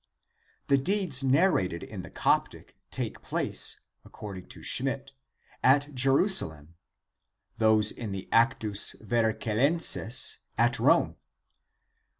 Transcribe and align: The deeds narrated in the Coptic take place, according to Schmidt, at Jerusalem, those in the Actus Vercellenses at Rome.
The 0.65 0.79
deeds 0.79 1.23
narrated 1.23 1.83
in 1.83 2.01
the 2.01 2.09
Coptic 2.09 2.75
take 2.89 3.21
place, 3.21 3.79
according 4.03 4.47
to 4.47 4.63
Schmidt, 4.63 5.13
at 5.63 5.93
Jerusalem, 5.93 6.73
those 7.57 7.91
in 7.91 8.11
the 8.11 8.27
Actus 8.31 8.95
Vercellenses 8.99 10.39
at 10.57 10.79
Rome. 10.79 11.17